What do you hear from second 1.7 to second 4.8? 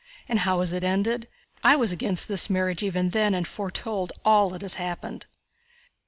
was against this marriage even then and foretold all that has